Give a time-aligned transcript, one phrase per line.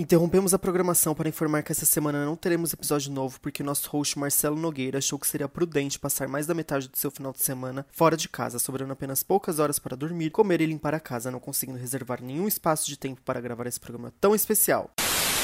[0.00, 4.18] Interrompemos a programação para informar que essa semana não teremos episódio novo porque nosso host
[4.18, 7.84] Marcelo Nogueira achou que seria prudente passar mais da metade do seu final de semana
[7.92, 11.38] fora de casa, sobrando apenas poucas horas para dormir, comer e limpar a casa, não
[11.38, 14.90] conseguindo reservar nenhum espaço de tempo para gravar esse programa tão especial.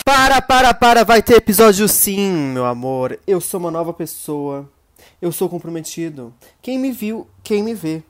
[0.02, 3.20] Para, para, para, vai ter episódio sim, meu amor.
[3.26, 4.66] Eu sou uma nova pessoa.
[5.20, 6.32] Eu sou comprometido.
[6.62, 8.02] Quem me viu, quem me vê.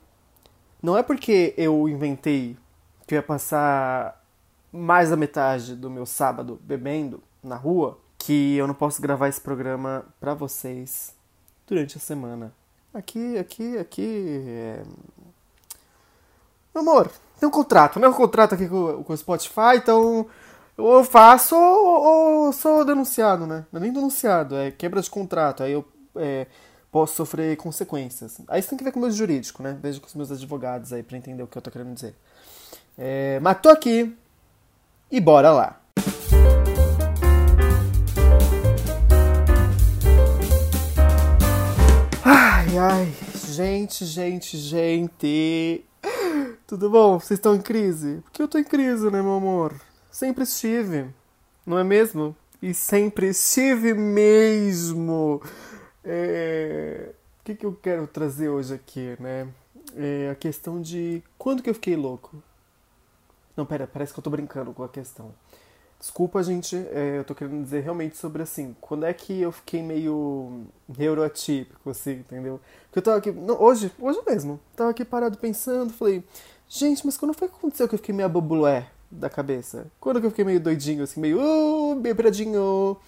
[0.81, 2.57] Não é porque eu inventei
[3.05, 4.25] que eu ia passar
[4.73, 9.41] mais da metade do meu sábado bebendo na rua que eu não posso gravar esse
[9.41, 11.15] programa para vocês
[11.67, 12.53] durante a semana.
[12.93, 14.43] Aqui, aqui, aqui.
[14.47, 14.83] É...
[16.75, 18.09] Meu amor, tem um contrato, né?
[18.09, 20.27] Um contrato aqui com, com o Spotify, então
[20.77, 23.65] ou eu faço ou, ou sou denunciado, né?
[23.73, 25.63] Não é nem denunciado, é quebra de contrato.
[25.63, 25.85] Aí eu
[26.17, 26.47] é,
[26.91, 28.39] posso sofrer consequências.
[28.49, 29.77] Aí você tem que ver com o meu jurídico, né?
[29.81, 32.15] Vejo com os meus advogados aí pra entender o que eu tô querendo dizer.
[32.99, 34.17] É, mas tô aqui
[35.11, 35.81] e bora lá!
[42.25, 43.15] Ai, ai,
[43.49, 45.85] gente, gente, gente.
[46.67, 47.21] Tudo bom?
[47.21, 48.21] Vocês estão em crise?
[48.25, 49.75] Porque eu tô em crise, né, meu amor?
[50.11, 51.07] Sempre estive,
[51.65, 52.35] não é mesmo?
[52.61, 55.41] E sempre estive mesmo.
[56.05, 57.13] É...
[57.41, 59.47] O que, que eu quero trazer hoje aqui, né?
[59.95, 62.43] É a questão de quando que eu fiquei louco.
[63.57, 65.33] Não, pera, parece que eu tô brincando com a questão.
[65.99, 69.83] Desculpa, gente, é, eu tô querendo dizer realmente sobre assim, quando é que eu fiquei
[69.83, 72.61] meio neuroatípico, assim, entendeu?
[72.85, 76.23] Porque eu tava aqui, não, hoje, hoje mesmo, tava aqui parado pensando, falei,
[76.69, 79.87] gente, mas quando foi que aconteceu que eu fiquei meio abobulé da cabeça?
[79.99, 82.99] Quando que eu fiquei meio doidinho, assim, meio, uh, bebradinho?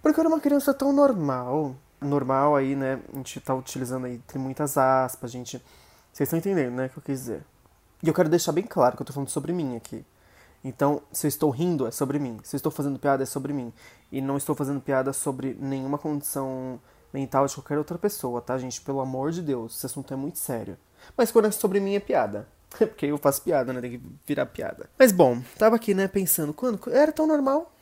[0.00, 4.18] Porque eu era uma criança tão normal, normal aí, né, a gente tá utilizando aí,
[4.28, 5.60] tem muitas aspas, gente,
[6.12, 7.42] vocês estão entendendo, né, o que eu quis dizer.
[8.02, 10.04] E eu quero deixar bem claro que eu tô falando sobre mim aqui.
[10.62, 12.38] Então, se eu estou rindo, é sobre mim.
[12.42, 13.72] Se eu estou fazendo piada, é sobre mim.
[14.12, 16.78] E não estou fazendo piada sobre nenhuma condição
[17.12, 18.80] mental de qualquer outra pessoa, tá, gente?
[18.80, 20.76] Pelo amor de Deus, esse assunto é muito sério.
[21.16, 22.46] Mas quando é sobre mim, é piada.
[22.70, 23.80] Porque eu faço piada, né?
[23.80, 24.88] Tem que virar piada.
[24.98, 26.80] Mas bom, tava aqui, né, pensando, quando?
[26.90, 27.72] Era tão normal.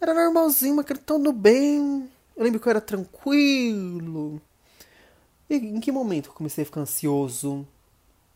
[0.00, 2.08] Era normalzinho, mas tão do bem.
[2.36, 4.40] Eu lembro que eu era tranquilo.
[5.48, 7.66] E em que momento eu comecei a ficar ansioso,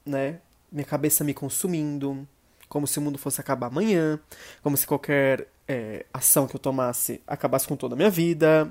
[0.04, 0.40] né?
[0.70, 2.26] Minha cabeça me consumindo,
[2.68, 4.18] como se o mundo fosse acabar amanhã,
[4.62, 8.70] como se qualquer é, ação que eu tomasse acabasse com toda a minha vida.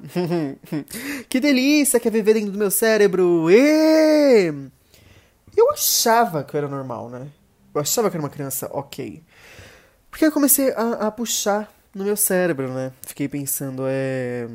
[1.29, 3.49] que delícia que é viver dentro do meu cérebro!
[3.49, 4.53] E...
[5.55, 7.27] Eu achava que eu era normal, né?
[7.73, 9.23] Eu achava que era uma criança ok.
[10.09, 12.91] Porque eu comecei a, a puxar no meu cérebro, né?
[13.01, 14.47] Fiquei pensando, é.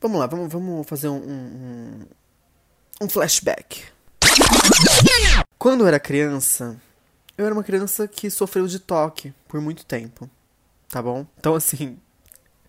[0.00, 2.06] Vamos lá, vamos, vamos fazer um, um,
[3.02, 3.84] um flashback.
[5.60, 6.80] Quando eu era criança,
[7.36, 10.26] eu era uma criança que sofreu de toque por muito tempo,
[10.88, 11.26] tá bom?
[11.38, 11.98] Então, assim,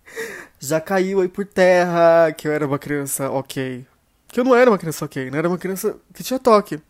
[0.59, 3.87] já caiu aí por terra que eu era uma criança ok.
[4.27, 5.37] Que eu não era uma criança ok, né?
[5.37, 6.81] Era uma criança que tinha toque.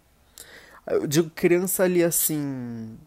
[0.88, 2.98] Eu digo criança ali assim.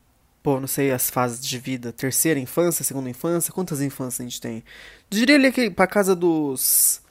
[0.41, 1.93] Pô, não sei as fases de vida.
[1.93, 3.53] Terceira infância, segunda infância.
[3.53, 4.62] Quantas infâncias a gente tem?
[5.11, 7.03] diria ali que pra casa dos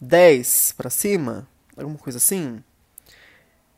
[0.00, 1.48] 10 pra cima.
[1.76, 2.62] Alguma coisa assim.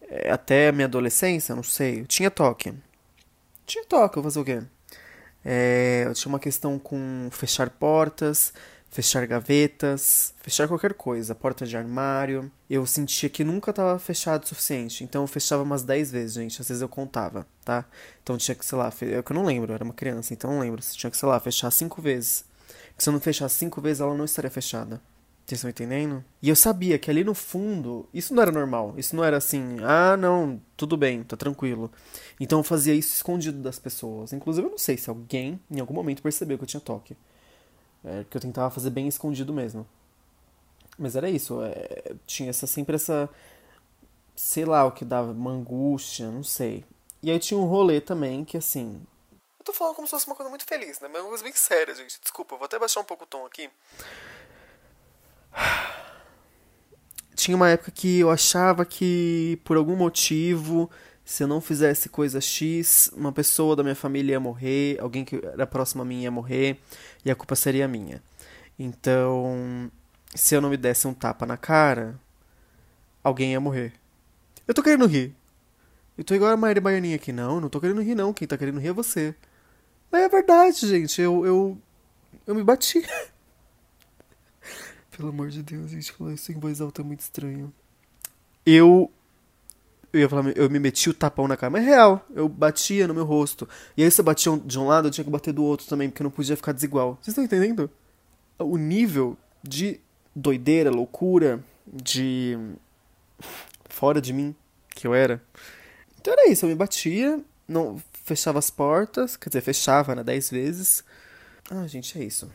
[0.08, 2.72] É, até minha adolescência, não sei, eu tinha toque.
[3.66, 4.62] Tinha toque, eu fazer o quê?
[5.44, 8.52] É, eu tinha uma questão com fechar portas,
[8.90, 12.50] fechar gavetas, fechar qualquer coisa, porta de armário.
[12.70, 16.60] Eu sentia que nunca estava fechado o suficiente, então eu fechava umas 10 vezes, gente.
[16.60, 17.84] Às vezes eu contava, tá?
[18.22, 20.50] Então tinha que, sei lá, é que eu não lembro, eu era uma criança, então
[20.50, 20.80] não lembro.
[20.80, 22.44] Tinha que, sei lá, fechar 5 vezes.
[22.88, 25.00] Porque se eu não fechar 5 vezes, ela não estaria fechada.
[25.46, 26.24] Vocês estão entendendo?
[26.40, 28.94] E eu sabia que ali no fundo, isso não era normal.
[28.96, 31.92] Isso não era assim, ah, não, tudo bem, tá tranquilo.
[32.40, 34.32] Então eu fazia isso escondido das pessoas.
[34.32, 37.14] Inclusive, eu não sei se alguém em algum momento percebeu que eu tinha toque.
[38.02, 39.86] É, que eu tentava fazer bem escondido mesmo.
[40.98, 43.28] Mas era isso, é, tinha essa, sempre essa.
[44.34, 46.84] Sei lá o que dava, uma angústia, não sei.
[47.22, 49.00] E aí tinha um rolê também que assim.
[49.58, 51.08] Eu tô falando como se fosse uma coisa muito feliz, né?
[51.08, 52.20] Mas é uma coisa bem séria, gente.
[52.20, 53.70] Desculpa, vou até baixar um pouco o tom aqui.
[57.34, 60.90] Tinha uma época que eu achava que, por algum motivo,
[61.24, 65.36] se eu não fizesse coisa X, uma pessoa da minha família ia morrer, alguém que
[65.44, 66.80] era próximo a mim ia morrer,
[67.24, 68.22] e a culpa seria minha.
[68.78, 69.90] Então,
[70.34, 72.18] se eu não me desse um tapa na cara,
[73.22, 73.92] alguém ia morrer.
[74.66, 75.34] Eu tô querendo rir.
[76.16, 77.32] Eu tô igual a Maíra Baianinha aqui.
[77.32, 78.32] Não, não tô querendo rir, não.
[78.32, 79.34] Quem tá querendo rir é você.
[80.10, 81.20] Mas é verdade, gente.
[81.20, 81.78] Eu, eu,
[82.46, 83.02] eu me bati.
[85.16, 87.72] Pelo amor de Deus, gente, falar isso em voz alta é muito estranho.
[88.66, 89.10] Eu
[90.12, 93.06] Eu ia falar, eu me meti o tapão na cara, mas é real, eu batia
[93.08, 93.68] no meu rosto.
[93.96, 96.08] E aí se eu batia de um lado, eu tinha que bater do outro também,
[96.08, 97.18] porque não podia ficar desigual.
[97.20, 97.90] Vocês estão entendendo?
[98.58, 100.00] O nível de
[100.34, 102.56] doideira, loucura, de.
[103.88, 104.54] fora de mim
[104.90, 105.42] que eu era.
[106.20, 110.50] Então era isso, eu me batia, não fechava as portas, quer dizer, fechava, né, dez
[110.50, 111.04] vezes.
[111.70, 112.50] Ah, gente, é isso.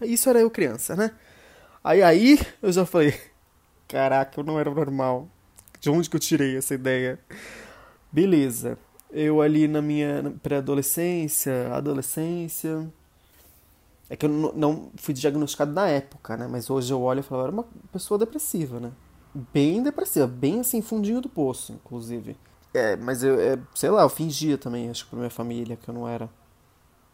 [0.00, 1.12] Isso era eu criança, né?
[1.84, 3.12] Aí aí eu já falei,
[3.88, 5.28] caraca, eu não era normal.
[5.80, 7.18] De onde que eu tirei essa ideia?
[8.10, 8.78] Beleza.
[9.10, 12.88] Eu ali na minha pré-adolescência, adolescência.
[14.08, 16.46] É que eu não fui diagnosticado na época, né?
[16.46, 18.92] Mas hoje eu olho e falo, eu era uma pessoa depressiva, né?
[19.52, 22.36] Bem depressiva, bem assim, fundinho do poço, inclusive.
[22.74, 25.88] É, mas eu, é, sei lá, eu fingia também, acho que pra minha família, que
[25.88, 26.28] eu não era.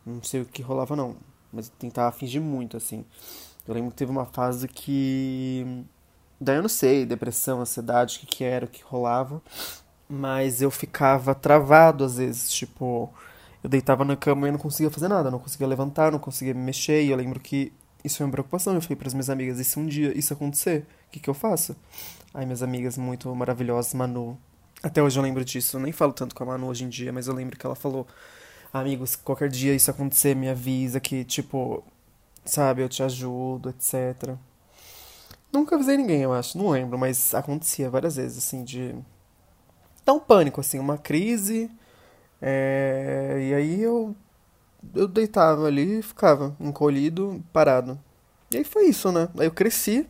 [0.05, 1.17] Não sei o que rolava, não.
[1.53, 3.05] Mas eu tentava fingir muito, assim.
[3.69, 5.85] Eu lembro que teve uma fase que
[6.41, 9.43] Daí eu não sei, depressão, ansiedade, o que, que era, o que rolava.
[10.09, 13.13] Mas eu ficava travado às vezes, tipo,
[13.63, 16.61] eu deitava na cama e não conseguia fazer nada, não conseguia levantar, não conseguia me
[16.61, 17.03] mexer.
[17.03, 17.73] E eu lembro que
[18.05, 18.75] isso foi uma preocupação.
[18.75, 21.29] Eu falei para as minhas amigas: e se um dia isso acontecer, o que, que
[21.29, 21.77] eu faço?
[22.33, 24.39] Aí minhas amigas muito maravilhosas, Manu.
[24.83, 25.77] Até hoje eu lembro disso.
[25.77, 27.75] Eu nem falo tanto com a Manu hoje em dia, mas eu lembro que ela
[27.75, 28.07] falou:
[28.73, 31.85] amigos, qualquer dia isso acontecer, me avisa que, tipo,
[32.51, 34.37] sabe, eu te ajudo, etc.
[35.53, 36.59] Nunca avisei ninguém, eu acho.
[36.59, 38.95] Não lembro, mas acontecia várias vezes, assim, de.
[40.05, 41.71] Dar um pânico, assim, uma crise.
[42.41, 43.39] É...
[43.41, 44.15] E aí eu.
[44.95, 47.99] Eu deitava ali e ficava encolhido, parado.
[48.53, 49.29] E aí foi isso, né?
[49.39, 50.07] Aí eu cresci.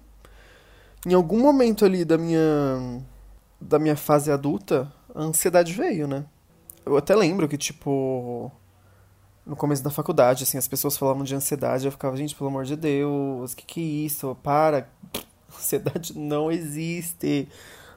[1.07, 3.03] Em algum momento ali da minha.
[3.61, 6.25] Da minha fase adulta, a ansiedade veio, né?
[6.85, 8.53] Eu até lembro que, tipo.
[9.49, 12.67] No começo da faculdade, assim, as pessoas falavam de ansiedade, eu ficava, gente, pelo amor
[12.67, 14.37] de Deus, que que é isso?
[14.43, 14.87] Para,
[15.57, 17.49] Ansiedade não existe.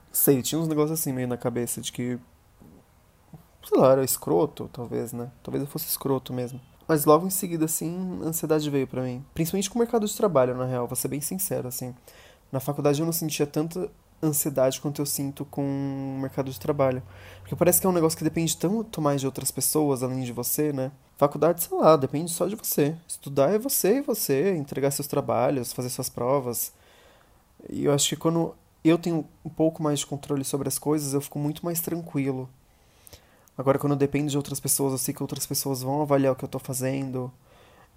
[0.07, 2.17] Não sei, tinha uns negócios assim meio na cabeça de que.
[3.67, 5.29] Sei lá, era escroto, talvez, né?
[5.43, 6.59] Talvez eu fosse escroto mesmo.
[6.87, 9.23] Mas logo em seguida, assim, a ansiedade veio para mim.
[9.33, 11.93] Principalmente com o mercado de trabalho, na real, vou ser bem sincero, assim.
[12.51, 13.89] Na faculdade eu não sentia tanta
[14.21, 17.01] ansiedade quanto eu sinto com o mercado de trabalho.
[17.41, 20.31] Porque parece que é um negócio que depende tanto mais de outras pessoas, além de
[20.31, 20.91] você, né?
[21.21, 22.95] Faculdade, sei lá, depende só de você.
[23.07, 26.73] Estudar é você e você, entregar seus trabalhos, fazer suas provas.
[27.69, 31.13] E eu acho que quando eu tenho um pouco mais de controle sobre as coisas,
[31.13, 32.49] eu fico muito mais tranquilo.
[33.55, 36.43] Agora, quando depende de outras pessoas, eu sei que outras pessoas vão avaliar o que
[36.43, 37.31] eu estou fazendo.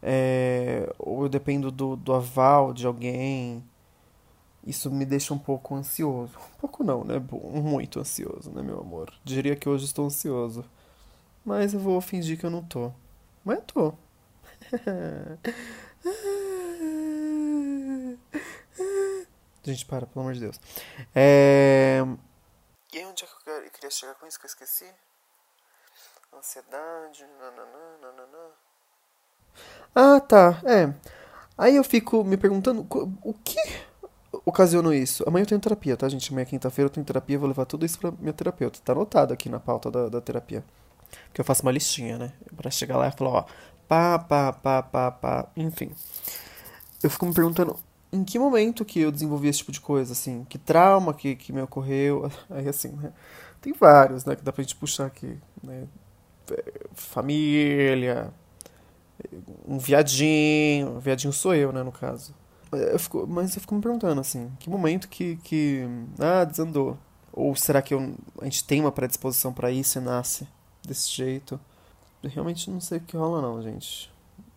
[0.03, 3.65] É, ou eu dependo do, do aval de alguém.
[4.67, 6.37] Isso me deixa um pouco ansioso.
[6.57, 7.19] Um pouco não, né?
[7.43, 9.15] Muito ansioso, né, meu amor?
[9.25, 10.63] Diria que hoje estou ansioso.
[11.43, 12.93] Mas eu vou fingir que eu não tô.
[13.45, 13.95] Mas eu tô.
[19.63, 20.61] Gente, para, pelo amor de Deus.
[21.15, 22.01] É...
[22.93, 24.87] E aí, onde é que eu queria chegar com isso que eu esqueci?
[26.37, 28.51] Ansiedade, nananã, nananã.
[29.95, 30.93] Ah, tá, é.
[31.57, 32.87] Aí eu fico me perguntando,
[33.23, 33.57] o que
[34.45, 35.23] ocasionou isso?
[35.27, 36.31] Amanhã eu tenho terapia, tá, gente?
[36.31, 38.81] Amanhã é quinta-feira eu tenho terapia, vou levar tudo isso pra minha terapeuta.
[38.85, 40.65] Tá anotado aqui na pauta da, da terapia.
[41.27, 42.33] Porque eu faço uma listinha, né?
[42.57, 43.45] Pra chegar lá e falar, ó,
[43.89, 45.91] pá, pá, pá, pá, pá, enfim.
[47.03, 47.77] Eu fico me perguntando,
[48.13, 50.45] em que momento que eu desenvolvi esse tipo de coisa, assim?
[50.49, 52.31] Que trauma que, que me ocorreu?
[52.49, 53.13] Aí, assim, né?
[53.61, 54.37] Tem vários, né?
[54.37, 55.87] Que dá pra gente puxar aqui, né?
[56.95, 58.33] Família,
[59.67, 62.35] um viadinho, viadinho sou eu, né, no caso.
[62.73, 66.99] Eu fico, mas eu fico me perguntando, assim, que momento que, que ah, desandou?
[67.33, 70.47] Ou será que eu, a gente tem uma predisposição para isso e nasce
[70.87, 71.59] desse jeito?
[72.23, 74.11] Eu realmente não sei o que rola não, gente.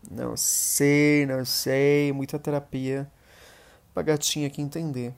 [0.10, 3.10] Não sei, não sei, muita terapia
[3.94, 5.14] pra gatinha aqui entender.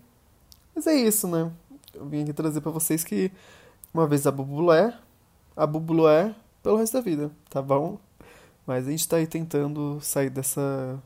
[0.74, 1.52] Mas é isso, né?
[1.94, 3.32] Eu vim aqui trazer para vocês que
[3.94, 4.98] uma vez a Bubulé,
[5.56, 8.00] a Bubulé pelo resto da vida, tá bom?
[8.66, 11.00] Mas a gente tá aí tentando sair dessa.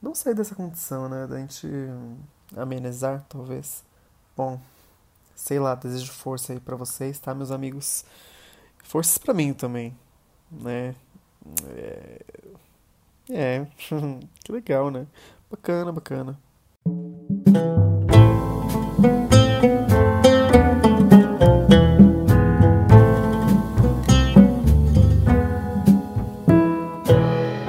[0.00, 1.26] Não sair dessa condição, né?
[1.26, 1.66] Da gente
[2.56, 3.82] amenizar, talvez.
[4.36, 4.60] Bom,
[5.34, 8.04] sei lá, desejo força aí para vocês, tá, meus amigos?
[8.82, 9.96] Forças para mim também,
[10.50, 10.94] né?
[11.76, 12.18] É.
[13.30, 13.66] É,
[14.42, 15.06] que legal, né?
[15.50, 16.38] Bacana, bacana.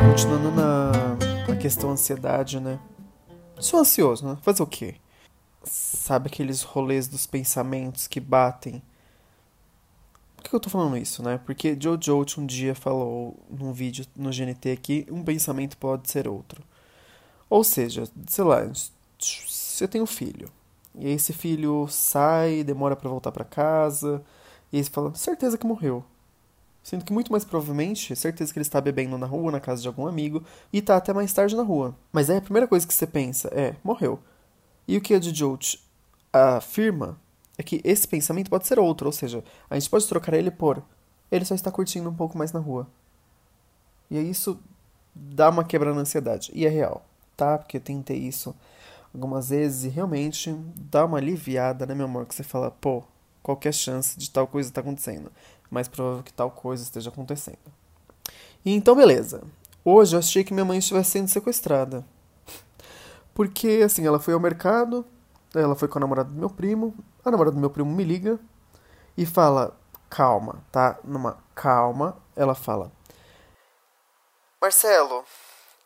[0.10, 0.92] Continuando na,
[1.48, 2.80] na questão ansiedade, né?
[3.60, 4.38] Sou ansioso, né?
[4.42, 4.96] Fazer o quê?
[5.64, 8.82] Sabe aqueles rolês dos pensamentos que batem?
[10.40, 11.38] Por que eu tô falando isso, né?
[11.46, 16.64] Porque Jojo um dia falou num vídeo no GNT que um pensamento pode ser outro.
[17.50, 18.62] Ou seja, sei lá,
[19.20, 20.50] você tem um filho.
[20.96, 24.24] E esse filho sai, demora para voltar para casa,
[24.72, 26.04] e aí você fala, certeza que morreu.
[26.82, 29.88] Sendo que muito mais provavelmente, certeza que ele está bebendo na rua, na casa de
[29.88, 31.96] algum amigo, e tá até mais tarde na rua.
[32.14, 34.20] Mas aí a primeira coisa que você pensa é, morreu.
[34.88, 35.76] E o que a Jolt
[36.32, 37.20] afirma
[37.60, 40.82] é que esse pensamento pode ser outro, ou seja, a gente pode trocar ele por
[41.32, 42.88] ele só está curtindo um pouco mais na rua.
[44.10, 44.60] E aí isso
[45.14, 46.52] dá uma quebra na ansiedade.
[46.54, 47.06] E é real,
[47.38, 47.58] tá?
[47.58, 48.56] Porque eu tentei isso
[49.14, 52.26] algumas vezes e realmente dá uma aliviada, né, meu amor?
[52.26, 53.04] Que você fala, pô,
[53.44, 55.32] qualquer chance de tal coisa estar tá acontecendo.
[55.70, 57.58] Mais provável que tal coisa esteja acontecendo.
[58.66, 59.44] E então, beleza.
[59.86, 62.04] Hoje eu achei que minha mãe estivesse sendo sequestrada.
[63.34, 65.06] Porque, assim, ela foi ao mercado,
[65.54, 66.94] ela foi com a namorada do meu primo,
[67.30, 68.40] a namorada do meu primo me liga
[69.18, 69.78] e fala:
[70.10, 71.00] calma, tá?
[71.04, 72.92] Numa calma, ela fala:
[74.62, 75.24] Marcelo,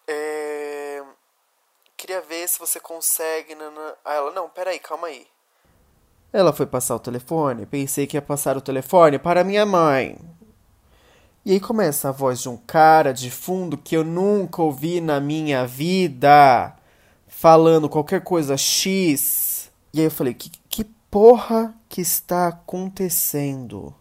[0.07, 1.03] é...
[1.95, 3.53] queria ver se você consegue.
[3.55, 3.95] Nana...
[4.03, 5.27] Aí ela: não, peraí, calma aí.
[6.31, 10.17] Ela foi passar o telefone, pensei que ia passar o telefone para minha mãe.
[11.45, 15.19] E aí começa a voz de um cara de fundo que eu nunca ouvi na
[15.19, 16.73] minha vida,
[17.27, 19.69] falando qualquer coisa X.
[19.93, 20.59] E aí eu falei: que, que
[21.13, 23.93] porra que está acontecendo?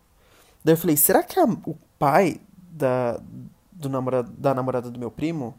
[0.65, 3.21] Daí eu falei, será que é o pai da,
[3.71, 5.55] do namorado, da namorada do meu primo?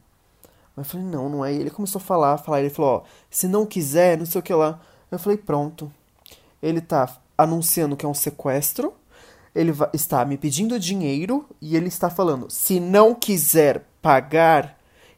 [0.76, 1.54] Eu falei, não, não é.
[1.54, 2.62] ele começou a falar, falar.
[2.62, 4.82] Ele falou, ó, se não quiser, não sei o que lá.
[5.12, 5.94] Eu falei, pronto.
[6.60, 8.92] Ele tá anunciando que é um sequestro.
[9.54, 14.76] Ele está me pedindo dinheiro e ele está falando, se não quiser pagar,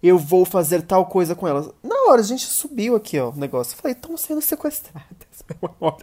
[0.07, 1.69] eu vou fazer tal coisa com elas.
[1.81, 3.73] Na hora, a gente subiu aqui, ó, o negócio.
[3.73, 5.05] Eu falei, estão sendo sequestradas,
[5.61, 5.97] meu amor.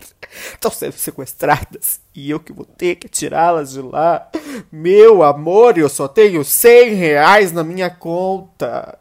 [0.53, 2.01] Estão sendo sequestradas.
[2.15, 4.29] E eu que vou ter que tirá-las de lá.
[4.71, 8.99] Meu amor, eu só tenho 100 reais na minha conta.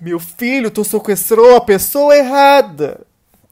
[0.00, 3.06] Meu filho, tu sequestrou a pessoa errada.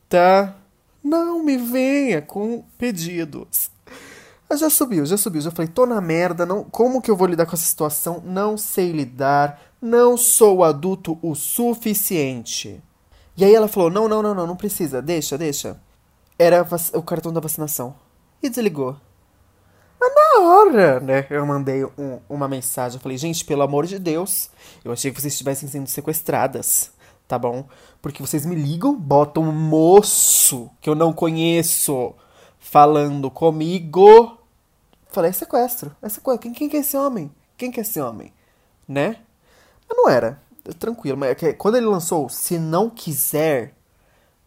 [0.09, 0.57] Tá?
[1.03, 3.71] Não me venha com pedidos.
[4.49, 5.41] Mas já subiu, já subiu.
[5.41, 6.45] Já falei, tô na merda.
[6.45, 8.23] Não, como que eu vou lidar com essa situação?
[8.25, 12.83] Não sei lidar não sou adulto o suficiente.
[13.37, 15.79] E aí ela falou: não, não, não, não, não precisa, deixa, deixa.
[16.39, 17.95] Era o cartão da vacinação.
[18.43, 18.97] E desligou.
[20.01, 22.97] Mas na hora, né, eu mandei um, uma mensagem.
[22.97, 24.49] Eu falei: gente, pelo amor de Deus,
[24.83, 26.91] eu achei que vocês estivessem sendo sequestradas,
[27.29, 27.69] tá bom?
[28.01, 32.15] Porque vocês me ligam, botam um moço que eu não conheço
[32.65, 34.39] falando comigo.
[35.09, 36.43] Falei: é sequestro, é sequestro.
[36.43, 37.31] Quem, quem que é esse homem?
[37.57, 38.33] Quem que é esse homem?
[38.89, 39.19] Né?
[39.89, 40.41] Mas não era.
[40.79, 41.17] Tranquilo.
[41.17, 43.75] Mas é quando ele lançou Se Não Quiser.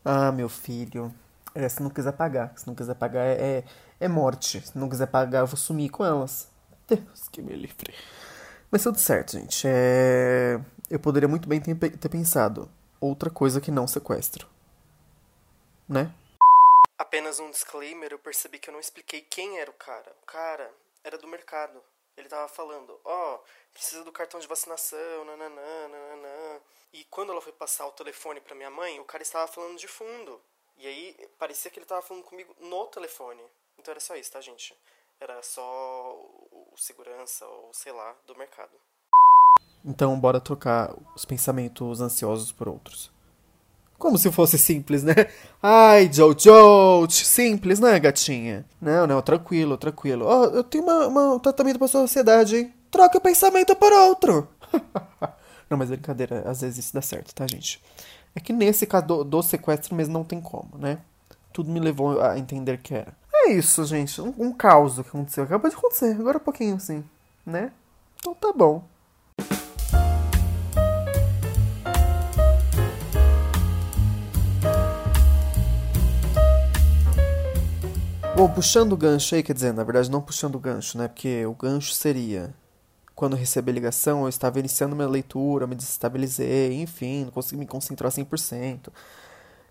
[0.03, 1.13] Ah, meu filho.
[1.53, 2.53] É, se não quiser pagar.
[2.55, 3.63] Se não quiser pagar é, é,
[4.00, 4.62] é morte.
[4.62, 6.47] Se não quiser pagar, eu vou sumir com elas.
[6.88, 7.93] Deus que me livre.
[8.71, 9.63] Mas tudo certo, gente.
[9.65, 10.59] É...
[10.89, 12.69] Eu poderia muito bem ter, ter pensado
[13.00, 14.47] outra coisa que não sequestro.
[15.88, 16.12] Né?
[16.97, 20.15] Apenas um disclaimer, eu percebi que eu não expliquei quem era o cara.
[20.23, 20.73] O cara
[21.03, 21.83] era do mercado.
[22.17, 23.39] Ele tava falando, ó, oh,
[23.71, 26.61] precisa do cartão de vacinação, nananã, nananã.
[26.91, 29.87] E quando ela foi passar o telefone para minha mãe, o cara estava falando de
[29.87, 30.41] fundo.
[30.75, 33.43] E aí parecia que ele estava falando comigo no telefone.
[33.77, 34.75] Então era só isso, tá, gente?
[35.19, 36.13] Era só
[36.51, 38.75] o segurança ou sei lá do mercado.
[39.85, 43.11] Então, bora trocar os pensamentos ansiosos por outros.
[43.97, 45.13] Como se fosse simples, né?
[45.61, 48.63] Ai, Jojo, simples, né, gatinha?
[48.79, 50.25] Não, não, tranquilo, tranquilo.
[50.25, 52.73] Ó, oh, eu tenho uma, uma, um tratamento pra sua ansiedade, hein?
[52.91, 54.47] Troca o pensamento por outro.
[55.67, 57.81] não, mas brincadeira, às vezes isso dá certo, tá, gente?
[58.35, 60.99] É que nesse caso do, do sequestro mesmo não tem como, né?
[61.51, 63.11] Tudo me levou a entender que era.
[63.33, 64.21] É isso, gente.
[64.21, 65.43] Um, um caos que aconteceu.
[65.43, 67.03] Acabou de acontecer, agora um pouquinho assim,
[67.43, 67.71] né?
[68.19, 68.83] Então tá bom.
[78.38, 81.08] Bom, puxando o gancho aí, quer dizer, na verdade não puxando o gancho, né?
[81.08, 82.53] Porque o gancho seria
[83.15, 87.65] quando recebi a ligação, eu estava iniciando minha leitura, me desestabilizei, enfim, não consegui me
[87.65, 88.94] concentrar 100%.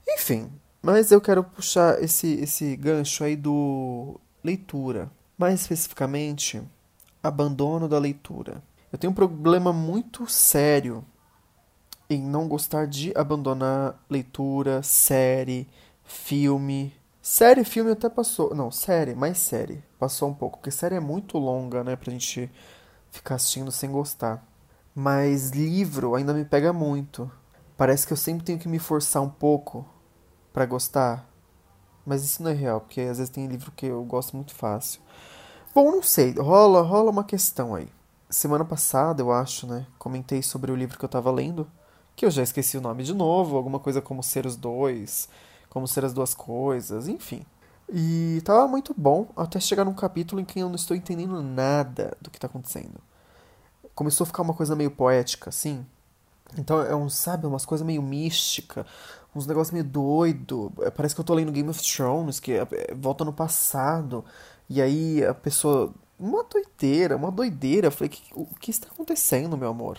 [0.08, 0.50] Enfim,
[0.82, 5.12] mas eu quero puxar esse, esse gancho aí do leitura.
[5.38, 6.60] Mais especificamente,
[7.22, 8.60] abandono da leitura.
[8.90, 11.04] Eu tenho um problema muito sério
[12.10, 15.68] em não gostar de abandonar leitura, série,
[16.02, 16.92] filme,
[17.28, 18.54] Série, filme até passou.
[18.54, 19.82] Não, série, mais série.
[19.98, 20.58] Passou um pouco.
[20.58, 21.96] Porque série é muito longa, né?
[21.96, 22.48] Pra gente
[23.10, 24.46] ficar assistindo sem gostar.
[24.94, 27.28] Mas livro ainda me pega muito.
[27.76, 29.84] Parece que eu sempre tenho que me forçar um pouco
[30.52, 31.28] para gostar.
[32.06, 35.00] Mas isso não é real, porque às vezes tem livro que eu gosto muito fácil.
[35.74, 37.88] Bom, não sei, rola, rola uma questão aí.
[38.30, 39.84] Semana passada, eu acho, né?
[39.98, 41.68] Comentei sobre o livro que eu tava lendo,
[42.14, 45.28] que eu já esqueci o nome de novo, alguma coisa como Ser os Dois
[45.76, 47.44] Como Ser as Duas Coisas, enfim.
[47.86, 52.16] E tava muito bom até chegar num capítulo em que eu não estou entendendo nada
[52.18, 52.94] do que tá acontecendo.
[53.94, 55.84] Começou a ficar uma coisa meio poética, assim.
[56.56, 58.86] Então é um, sabe, umas coisas meio mística,
[59.34, 60.72] uns negócios meio doido.
[60.80, 64.24] É, parece que eu tô lendo Game of Thrones, que é, é, volta no passado.
[64.70, 65.92] E aí a pessoa.
[66.18, 67.88] Uma doideira, uma doideira.
[67.88, 69.98] Eu falei, o que está acontecendo, meu amor?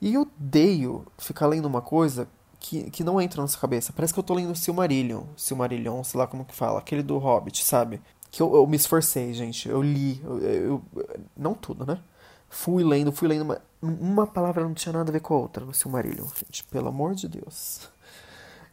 [0.00, 2.26] E eu odeio ficar lendo uma coisa
[2.58, 3.92] que, que não entra na nossa cabeça.
[3.92, 5.24] Parece que eu tô lendo Silmarillion.
[5.36, 6.78] Silmarillion, sei lá como que fala.
[6.78, 8.00] Aquele do Hobbit, sabe?
[8.30, 9.68] Que eu, eu me esforcei, gente.
[9.68, 10.20] Eu li.
[10.24, 10.82] Eu, eu,
[11.36, 11.98] não tudo, né?
[12.48, 13.42] Fui lendo, fui lendo.
[13.42, 16.64] Uma, uma palavra não tinha nada a ver com a outra no Silmarillion, gente.
[16.64, 17.88] Pelo amor de Deus.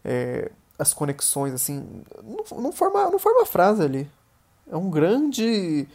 [0.03, 2.03] É, as conexões, assim.
[2.23, 4.09] Não, não, forma, não forma frase ali.
[4.69, 5.87] É um grande.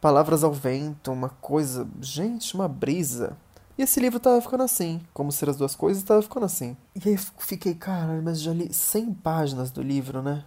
[0.00, 1.88] Palavras ao vento, uma coisa.
[2.00, 3.36] Gente, uma brisa.
[3.78, 6.76] E esse livro tava ficando assim, como ser as duas coisas, tava ficando assim.
[6.96, 10.44] E aí fiquei, cara, mas já li 100 páginas do livro, né?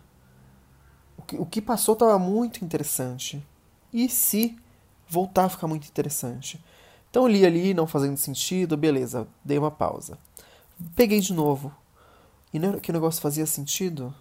[1.18, 3.42] O que, o que passou tava muito interessante.
[3.94, 4.58] E se
[5.08, 6.62] voltar a ficar muito interessante?
[7.10, 10.18] Então eu li ali, não fazendo sentido, beleza, dei uma pausa.
[10.94, 11.74] Peguei de novo.
[12.54, 14.14] E não era que o negócio fazia sentido?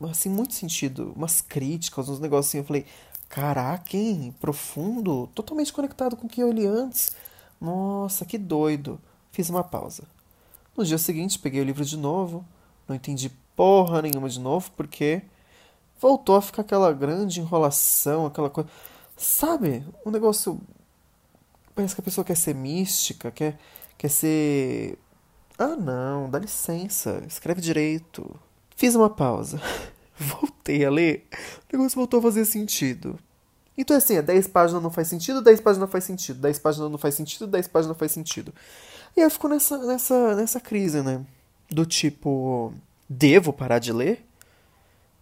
[0.00, 1.12] Assim, muito sentido.
[1.16, 2.58] Umas críticas, uns assim.
[2.58, 2.86] Eu falei,
[3.28, 4.32] caraca, hein?
[4.40, 7.10] Profundo, totalmente conectado com o que eu li antes
[7.62, 9.00] nossa, que doido.
[9.30, 10.02] Fiz uma pausa.
[10.76, 12.44] No dia seguinte, peguei o livro de novo.
[12.88, 15.22] Não entendi porra nenhuma de novo, porque
[16.00, 18.68] voltou a ficar aquela grande enrolação, aquela coisa.
[19.16, 19.84] Sabe?
[20.04, 20.60] Um negócio.
[21.74, 23.56] Parece que a pessoa quer ser mística, quer,
[23.96, 24.98] quer ser.
[25.56, 28.28] Ah, não, dá licença, escreve direito.
[28.74, 29.60] Fiz uma pausa.
[30.18, 31.28] Voltei a ler.
[31.72, 33.18] O negócio voltou a fazer sentido.
[33.76, 36.90] Então, assim, é 10 páginas não faz sentido, 10 páginas não faz sentido, 10 páginas
[36.90, 38.52] não faz sentido, 10 páginas não faz sentido.
[39.16, 41.24] E eu fico nessa, nessa, nessa crise, né?
[41.70, 42.72] Do tipo,
[43.08, 44.26] devo parar de ler?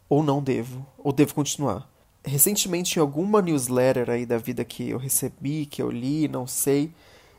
[0.09, 0.85] Ou não devo?
[0.99, 1.88] Ou devo continuar?
[2.25, 6.92] Recentemente, em alguma newsletter aí da vida que eu recebi, que eu li, não sei,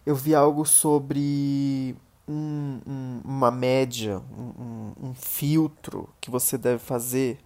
[0.05, 1.95] eu vi algo sobre
[2.27, 7.37] um, um, uma média, um, um filtro que você deve fazer.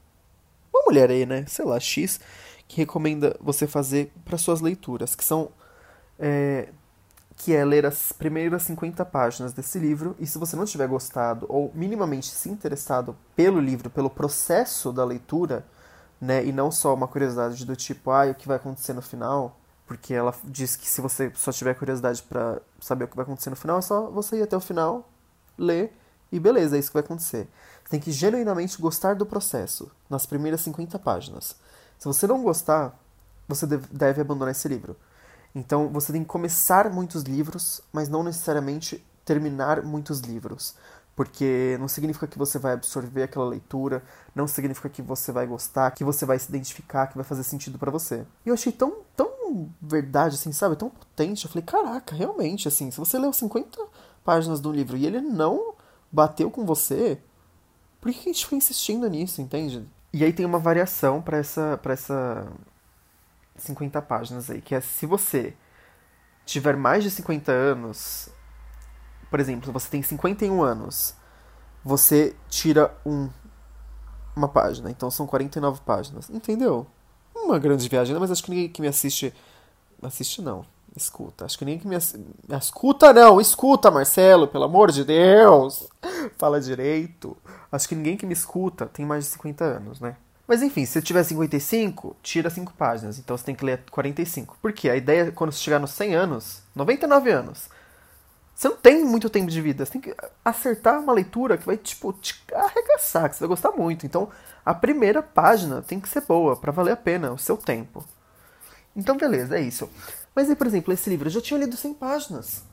[0.73, 1.45] Uma mulher aí, né?
[1.47, 2.19] Sei lá, X
[2.67, 5.49] que recomenda você fazer para suas leituras, que são
[6.19, 6.69] é,
[7.35, 11.45] que é ler as primeiras 50 páginas desse livro, e se você não tiver gostado
[11.49, 15.65] ou minimamente se interessado pelo livro, pelo processo da leitura,
[16.19, 19.59] né, e não só uma curiosidade do tipo, ah, o que vai acontecer no final,
[19.85, 23.49] porque ela diz que se você só tiver curiosidade para saber o que vai acontecer
[23.49, 25.07] no final, é só você ir até o final,
[25.57, 25.93] ler
[26.31, 27.47] e beleza, é isso que vai acontecer.
[27.83, 31.55] Você tem que genuinamente gostar do processo, nas primeiras 50 páginas.
[31.97, 32.99] Se você não gostar,
[33.47, 34.95] você deve abandonar esse livro.
[35.53, 40.75] Então você tem que começar muitos livros, mas não necessariamente terminar muitos livros.
[41.15, 44.03] Porque não significa que você vai absorver aquela leitura,
[44.35, 47.79] não significa que você vai gostar, que você vai se identificar, que vai fazer sentido
[47.79, 48.25] para você.
[48.45, 50.75] E eu achei tão, tão verdade, assim, sabe?
[50.75, 51.45] Tão potente.
[51.45, 53.79] Eu falei, caraca, realmente, assim, se você leu 50
[54.25, 55.73] páginas do livro e ele não
[56.11, 57.17] bateu com você,
[58.01, 59.87] por que a gente foi insistindo nisso, entende?
[60.17, 62.47] E aí tem uma variação para essa, pra essa
[63.57, 65.53] 50 páginas aí, que é se você
[66.45, 68.29] tiver mais de 50 anos,
[69.29, 71.15] por exemplo, você tem 51 anos,
[71.83, 73.29] você tira um,
[74.33, 76.87] uma página, então são 49 páginas, entendeu?
[77.35, 79.33] Uma grande viagem, mas acho que ninguém que me assiste.
[80.01, 81.45] Assiste não, escuta.
[81.45, 82.25] Acho que ninguém que me assiste.
[82.49, 85.87] Escuta não, escuta, Marcelo, pelo amor de Deus!
[86.37, 87.35] Fala direito.
[87.71, 90.15] Acho que ninguém que me escuta tem mais de 50 anos, né?
[90.47, 93.17] Mas enfim, se tiver 55, tira 5 páginas.
[93.17, 94.57] Então você tem que ler 45.
[94.61, 97.69] Porque a ideia é quando você chegar nos 100 anos, 99 anos,
[98.55, 99.85] você não tem muito tempo de vida.
[99.85, 103.71] Você tem que acertar uma leitura que vai, tipo, te arregaçar, que você vai gostar
[103.71, 104.05] muito.
[104.05, 104.29] Então,
[104.65, 108.05] a primeira página tem que ser boa, para valer a pena o seu tempo.
[108.95, 109.89] Então, beleza, é isso.
[110.35, 112.63] Mas aí, por exemplo, esse livro eu já tinha lido 100 páginas.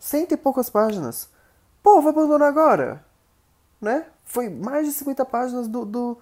[0.00, 1.30] Cento e poucas páginas.
[1.80, 3.04] Pô, vou abandonar agora?
[3.80, 4.06] Né?
[4.24, 6.18] Foi mais de 50 páginas do, do,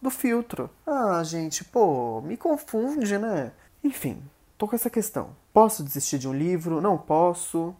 [0.00, 0.68] do filtro.
[0.86, 3.52] Ah, gente, pô, me confunde, né?
[3.82, 4.22] Enfim,
[4.58, 5.34] tô com essa questão.
[5.52, 6.80] Posso desistir de um livro?
[6.80, 7.74] Não posso.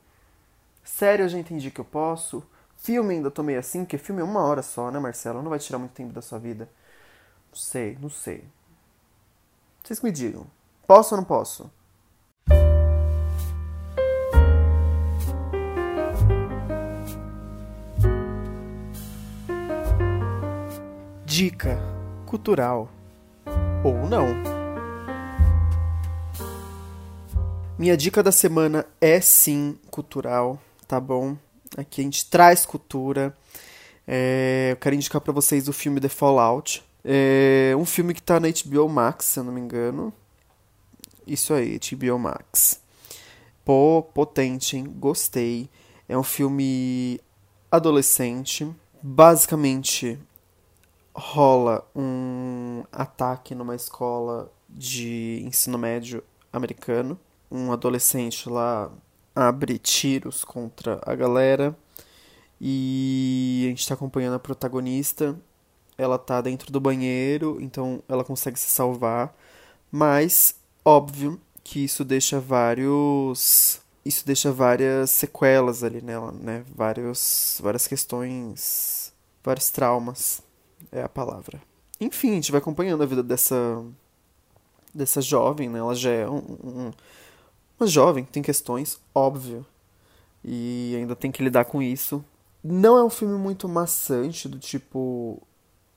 [0.83, 2.43] Sério, eu já entendi que eu posso.
[2.77, 5.43] Filme ainda tô meio assim, porque filme é uma hora só, né, Marcelo?
[5.43, 6.69] Não vai tirar muito tempo da sua vida.
[7.51, 8.45] Não sei, não sei.
[9.83, 10.47] Vocês me digam.
[10.87, 11.71] Posso ou não posso?
[21.33, 21.79] Dica
[22.27, 22.91] cultural
[23.83, 24.27] ou não.
[27.79, 31.35] Minha dica da semana é sim cultural, tá bom?
[31.75, 33.35] Aqui a gente traz cultura.
[34.07, 36.85] É, eu quero indicar para vocês o filme The Fallout.
[37.03, 40.13] É um filme que tá na HBO Max, se eu não me engano.
[41.27, 42.79] Isso aí, HBO Max.
[43.65, 44.85] Pô, potente, hein?
[44.99, 45.71] Gostei.
[46.07, 47.19] É um filme
[47.71, 48.71] adolescente.
[49.03, 50.19] Basicamente,
[51.15, 56.23] rola um ataque numa escola de ensino médio
[56.53, 57.19] americano.
[57.51, 58.91] Um adolescente lá
[59.35, 61.77] abre tiros contra a galera.
[62.61, 65.39] E a gente está acompanhando a protagonista.
[65.99, 69.37] Ela tá dentro do banheiro, então ela consegue se salvar.
[69.91, 73.81] Mas, óbvio que isso deixa vários.
[74.05, 76.65] Isso deixa várias sequelas ali nela, né?
[76.75, 79.13] Vários, várias questões.
[79.45, 80.43] Vários traumas
[80.91, 81.61] é a palavra.
[82.01, 83.85] Enfim, a gente vai acompanhando a vida dessa.
[84.95, 85.79] dessa jovem, né?
[85.79, 86.91] Ela já é um, um,
[87.79, 89.65] uma jovem, tem questões, óbvio.
[90.45, 92.25] E ainda tem que lidar com isso.
[92.63, 95.41] Não é um filme muito maçante, do tipo.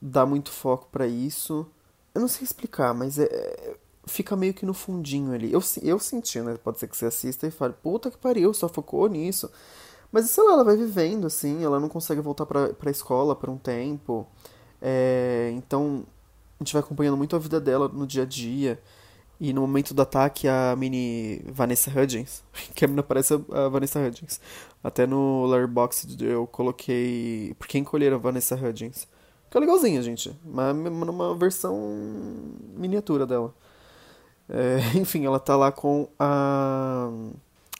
[0.00, 1.66] dá muito foco para isso.
[2.14, 5.52] Eu não sei explicar, mas é, fica meio que no fundinho ali.
[5.52, 6.56] Eu, eu senti, né?
[6.62, 9.50] Pode ser que você assista e fale, puta que pariu, só focou nisso.
[10.10, 13.50] Mas sei lá, ela vai vivendo, assim, ela não consegue voltar pra, pra escola por
[13.50, 14.26] um tempo.
[14.88, 16.06] É, então,
[16.60, 18.80] a gente vai acompanhando muito a vida dela no dia a dia.
[19.40, 23.98] E no momento do ataque, a mini Vanessa Hudgens, que a menina parece a Vanessa
[23.98, 24.40] Hudgens.
[24.84, 29.08] Até no Letterboxd eu coloquei por quem encolheram a Vanessa Hudgens.
[29.50, 30.38] Que é legalzinha, gente.
[30.44, 31.76] Mas numa versão
[32.76, 33.52] miniatura dela.
[34.48, 37.10] É, enfim, ela tá lá com a.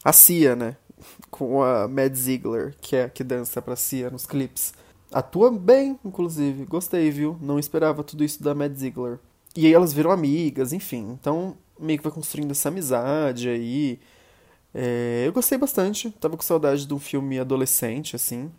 [0.05, 0.77] A Cia, né?
[1.31, 4.73] Com a Mad Ziegler, que é a que dança pra Cia nos clipes.
[5.17, 6.67] Atua bem, inclusive.
[6.67, 7.39] Gostei, viu?
[7.41, 9.19] Não esperava tudo isso da Mad Ziegler.
[9.57, 11.17] E aí elas viram amigas, enfim.
[11.19, 13.99] Então, meio que vai construindo essa amizade aí.
[14.75, 16.11] É, eu gostei bastante.
[16.21, 18.53] Tava com saudade de um filme adolescente, assim.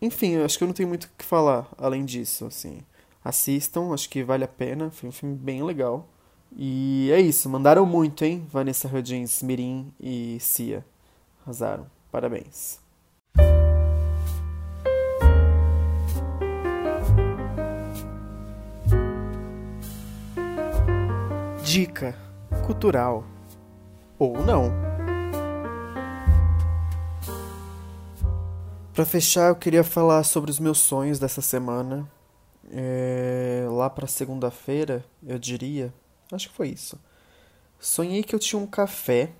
[0.00, 2.78] Enfim, acho que eu não tenho muito o que falar além disso, assim.
[3.22, 4.90] Assistam, acho que vale a pena.
[4.90, 6.08] Foi um filme bem legal.
[6.56, 8.46] E é isso, mandaram muito, hein?
[8.50, 10.82] Vanessa Hudgens, Mirim e Cia.
[11.44, 11.84] Arrasaram.
[12.10, 12.80] Parabéns.
[21.72, 22.16] Dica
[22.66, 23.24] cultural.
[24.18, 24.72] Ou não.
[28.92, 32.10] Para fechar, eu queria falar sobre os meus sonhos dessa semana.
[32.72, 35.94] É, lá para segunda-feira, eu diria,
[36.32, 36.98] acho que foi isso.
[37.78, 39.30] Sonhei que eu tinha um café.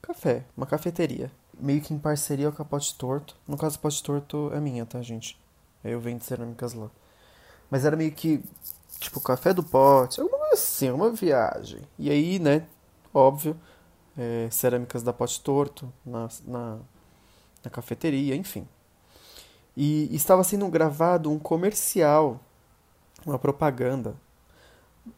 [0.00, 1.30] Café, uma cafeteria.
[1.60, 3.36] Meio que em parceria com a Pote Torto.
[3.46, 5.38] No caso, a Pote Torto é minha, tá, gente?
[5.84, 6.88] Eu vendo cerâmicas lá.
[7.70, 8.42] Mas era meio que
[8.98, 11.82] tipo café do pote, alguma assim, uma viagem.
[11.98, 12.66] E aí, né,
[13.12, 13.56] óbvio,
[14.16, 16.78] é, cerâmicas da pote torto na, na,
[17.62, 18.66] na cafeteria, enfim.
[19.76, 22.40] E, e estava sendo gravado um comercial,
[23.26, 24.14] uma propaganda,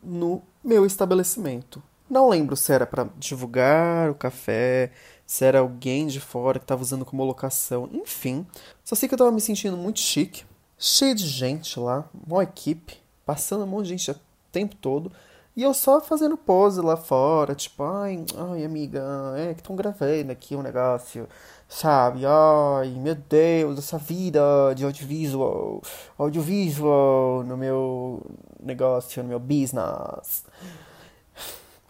[0.02, 1.82] no meu estabelecimento.
[2.08, 4.92] Não lembro se era para divulgar o café,
[5.26, 8.46] se era alguém de fora que estava usando como locação, enfim.
[8.84, 10.44] Só sei que eu estava me sentindo muito chique,
[10.78, 14.10] cheio de gente lá, uma equipe passando um monte de gente
[14.56, 15.12] tempo todo.
[15.54, 19.02] E eu só fazendo pose lá fora, tipo, ai, ai, amiga,
[19.36, 21.26] é que estão gravando aqui um negócio,
[21.68, 22.20] sabe?
[22.26, 24.40] Ai, meu Deus, essa vida
[24.74, 25.82] de audiovisual,
[26.18, 28.22] audiovisual no meu
[28.62, 30.44] negócio, no meu business.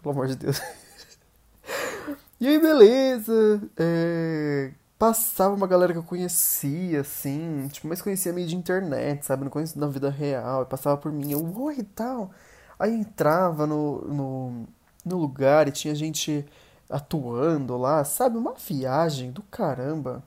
[0.01, 0.61] Pelo amor de Deus.
[2.39, 3.61] e aí, beleza.
[3.77, 9.43] É passava uma galera que eu conhecia, assim, tipo, mas conhecia meio de internet, sabe?
[9.43, 12.31] Não conhecia na vida real, passava por mim, eu, oi e tal.
[12.79, 14.67] Aí entrava no, no,
[15.05, 16.45] no lugar e tinha gente
[16.89, 18.37] atuando lá, sabe?
[18.37, 20.23] Uma viagem do caramba.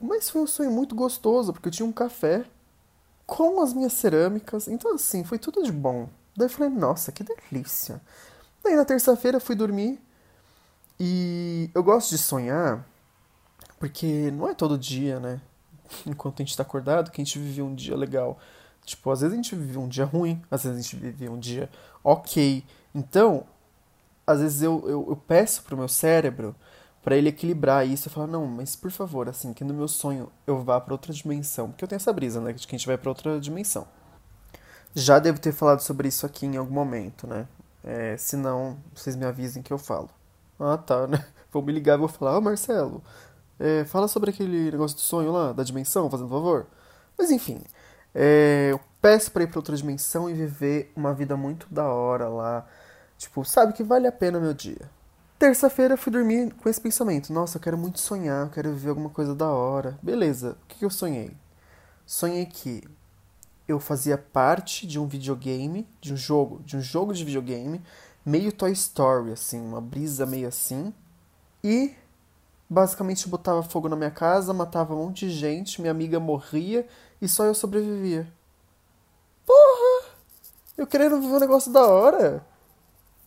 [0.00, 2.44] Mas foi um sonho muito gostoso, porque eu tinha um café
[3.26, 6.08] com as minhas cerâmicas, então assim, foi tudo de bom.
[6.36, 8.00] Daí eu falei, nossa, que delícia.
[8.64, 10.00] Daí na terça-feira fui dormir
[10.98, 12.84] e eu gosto de sonhar
[13.78, 15.40] porque não é todo dia, né?
[16.06, 18.38] Enquanto a gente tá acordado, que a gente vive um dia legal.
[18.84, 21.38] Tipo, às vezes a gente vive um dia ruim, às vezes a gente vive um
[21.38, 21.68] dia
[22.02, 22.64] ok.
[22.94, 23.44] Então,
[24.26, 26.54] às vezes eu, eu, eu peço pro meu cérebro
[27.02, 30.30] para ele equilibrar isso e falar, não, mas por favor, assim, que no meu sonho
[30.46, 31.70] eu vá para outra dimensão.
[31.70, 32.52] Porque eu tenho essa brisa, né?
[32.52, 33.86] De que a gente vai para outra dimensão.
[34.94, 37.46] Já devo ter falado sobre isso aqui em algum momento, né?
[37.82, 40.10] É, se não, vocês me avisem que eu falo.
[40.58, 41.24] Ah, tá, né?
[41.50, 43.02] Vou me ligar e vou falar, ó, oh, Marcelo,
[43.58, 46.66] é, fala sobre aquele negócio do sonho lá, da dimensão, fazendo favor.
[47.18, 47.60] Mas enfim,
[48.14, 52.28] é, eu peço pra ir pra outra dimensão e viver uma vida muito da hora
[52.28, 52.66] lá.
[53.16, 54.90] Tipo, sabe que vale a pena meu dia.
[55.38, 57.32] Terça-feira fui dormir com esse pensamento.
[57.32, 59.98] Nossa, eu quero muito sonhar, eu quero viver alguma coisa da hora.
[60.02, 61.30] Beleza, o que, eu sonhei?
[62.04, 62.82] sonhei que
[63.66, 67.80] eu fazia parte de um videogame, de um jogo, de um jogo de videogame,
[68.26, 70.92] meio Toy Story, assim, uma brisa meio assim.
[71.62, 71.94] E
[72.70, 76.86] basicamente botava fogo na minha casa, matava um monte de gente, minha amiga morria
[77.20, 78.32] e só eu sobrevivia.
[79.44, 80.10] Porra!
[80.78, 82.46] Eu querendo viver um negócio da hora.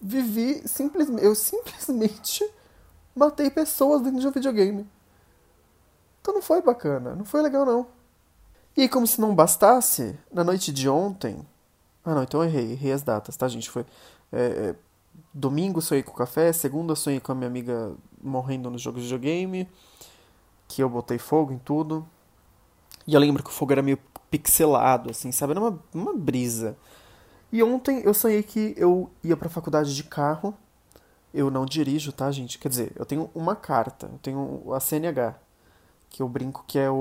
[0.01, 1.23] Vivi simplesmente.
[1.23, 2.49] Eu simplesmente
[3.13, 4.89] matei pessoas dentro de um videogame.
[6.21, 7.85] Então não foi bacana, não foi legal não.
[8.77, 11.45] E como se não bastasse, na noite de ontem.
[12.03, 13.69] Ah não, então eu errei, errei as datas, tá, gente?
[13.69, 13.85] Foi.
[14.31, 14.75] É, é,
[15.33, 19.67] domingo sonhei com café, segunda sonhei com a minha amiga morrendo no jogo de videogame.
[20.67, 22.05] Que eu botei fogo em tudo.
[23.05, 23.99] E eu lembro que o fogo era meio
[24.29, 25.51] pixelado, assim, sabe?
[25.51, 26.77] Era uma, uma brisa.
[27.51, 30.55] E ontem eu sonhei que eu ia pra faculdade de carro.
[31.33, 32.57] Eu não dirijo, tá, gente?
[32.59, 35.35] Quer dizer, eu tenho uma carta, eu tenho a CNH
[36.13, 36.93] que eu brinco que é o,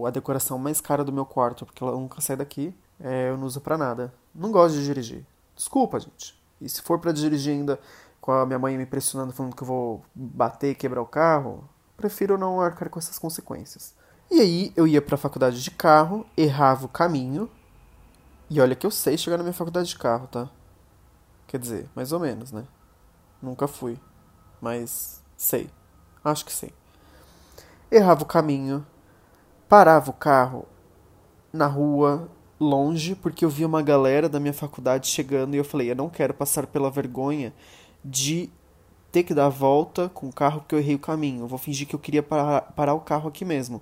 [0.00, 3.36] o, a decoração mais cara do meu quarto, porque ela nunca sai daqui, é, eu
[3.36, 4.14] não uso pra nada.
[4.32, 5.26] Não gosto de dirigir.
[5.56, 6.37] Desculpa, gente.
[6.60, 7.78] E se for para dirigir ainda
[8.20, 11.68] com a minha mãe me pressionando, falando que eu vou bater e quebrar o carro,
[11.96, 13.94] prefiro não arcar com essas consequências.
[14.30, 17.50] E aí eu ia pra faculdade de carro, errava o caminho,
[18.50, 20.50] e olha que eu sei chegar na minha faculdade de carro, tá?
[21.46, 22.64] Quer dizer, mais ou menos, né?
[23.40, 23.98] Nunca fui,
[24.60, 25.70] mas sei.
[26.24, 26.72] Acho que sei
[27.90, 28.86] errava o caminho,
[29.68, 30.66] parava o carro
[31.52, 32.28] na rua,
[32.60, 36.08] longe, porque eu via uma galera da minha faculdade chegando e eu falei: eu não
[36.08, 37.52] quero passar pela vergonha
[38.04, 38.50] de
[39.10, 41.42] ter que dar a volta com o carro porque eu errei o caminho.
[41.44, 43.80] Eu vou fingir que eu queria parar, parar o carro aqui mesmo.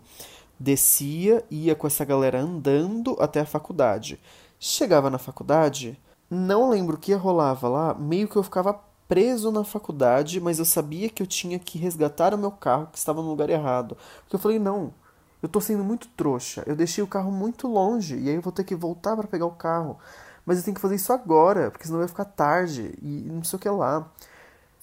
[0.58, 4.18] Descia, ia com essa galera andando até a faculdade.
[4.58, 5.98] Chegava na faculdade,
[6.30, 10.64] não lembro o que rolava lá, meio que eu ficava preso na faculdade, mas eu
[10.64, 13.96] sabia que eu tinha que resgatar o meu carro que estava no lugar errado.
[14.22, 14.92] Porque eu falei, não,
[15.42, 16.62] eu tô sendo muito trouxa.
[16.66, 19.46] Eu deixei o carro muito longe e aí eu vou ter que voltar para pegar
[19.46, 19.98] o carro.
[20.44, 23.56] Mas eu tenho que fazer isso agora, porque senão vai ficar tarde e não sei
[23.56, 24.08] o que lá.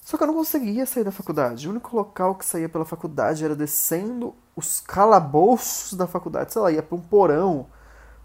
[0.02, 1.68] Só que eu não conseguia sair da faculdade.
[1.68, 6.52] O único local que saía pela faculdade era descendo os calabouços da faculdade.
[6.52, 7.68] Sei lá, ia pra um porão.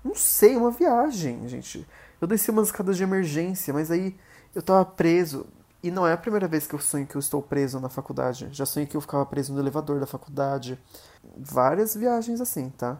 [0.04, 1.86] Não sei, uma viagem, gente.
[2.20, 4.16] Eu desci umas escadas de emergência, mas aí
[4.54, 5.46] eu tava preso.
[5.82, 8.48] E não é a primeira vez que eu sonho que eu estou preso na faculdade.
[8.50, 10.78] Já sonhei que eu ficava preso no elevador da faculdade.
[11.36, 12.98] Várias viagens assim, tá?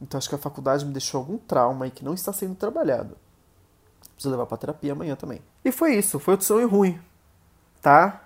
[0.00, 3.16] Então acho que a faculdade me deixou algum trauma aí que não está sendo trabalhado.
[4.14, 5.42] Preciso levar pra terapia amanhã também.
[5.64, 7.00] E foi isso, foi outro sonho ruim,
[7.80, 8.22] tá?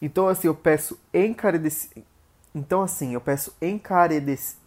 [0.00, 2.06] Então assim, eu peço encarecidamente.
[2.54, 4.62] Então assim, eu peço encarecidamente.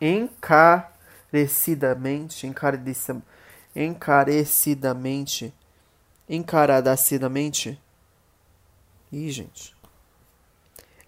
[0.00, 2.46] Encarecidamente.
[2.46, 3.26] Encarecidamente.
[3.74, 5.52] Encarecidamente
[6.28, 7.80] encarecidamente.
[9.12, 9.74] Ih, gente.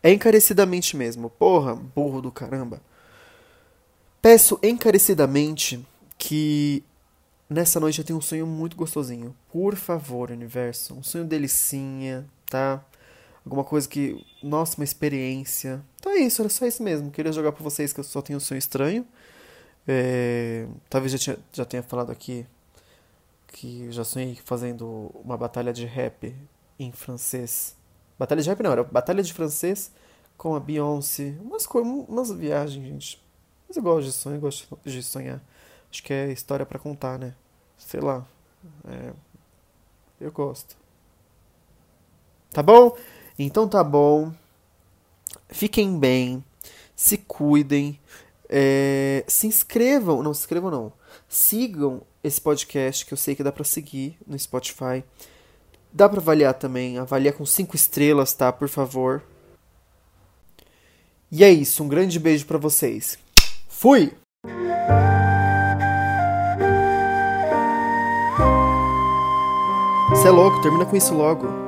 [0.03, 1.29] É encarecidamente mesmo.
[1.31, 2.81] Porra, burro do caramba.
[4.23, 5.85] Peço encarecidamente
[6.17, 6.83] que
[7.49, 9.35] nessa noite eu tenha um sonho muito gostosinho.
[9.53, 10.95] Por favor, universo.
[10.95, 12.85] Um sonho delicinha, tá?
[13.45, 14.25] Alguma coisa que.
[14.43, 15.83] Nossa, uma experiência.
[15.99, 17.11] Então é isso, era só isso mesmo.
[17.11, 19.07] Queria jogar pra vocês que eu só tenho um sonho estranho.
[19.87, 20.67] É...
[20.91, 22.47] Talvez já, tinha, já tenha falado aqui
[23.53, 26.35] que já sonhei fazendo uma batalha de rap
[26.79, 27.77] em francês.
[28.19, 29.93] Batalha de rap não, era batalha de francês
[30.37, 31.37] com a Beyoncé.
[31.41, 33.23] Umas, umas viagens, gente.
[33.67, 35.43] Mas eu gosto de sonhar, gosto de sonhar.
[35.91, 37.35] Acho que é história para contar, né?
[37.77, 38.27] Sei lá.
[38.87, 39.13] É,
[40.21, 40.77] eu gosto.
[42.51, 42.97] Tá bom?
[43.39, 44.33] Então tá bom.
[45.49, 46.45] Fiquem bem.
[46.95, 47.99] Se cuidem.
[48.49, 50.23] É, se inscrevam.
[50.23, 50.93] Não, se inscrevam não.
[51.29, 55.05] Sigam esse podcast, que eu sei que dá para seguir no Spotify.
[55.93, 58.53] Dá para avaliar também, avaliar com cinco estrelas, tá?
[58.53, 59.23] Por favor.
[61.31, 63.19] E é isso, um grande beijo para vocês.
[63.69, 64.13] Fui!
[70.11, 71.68] Você é louco, termina com isso logo.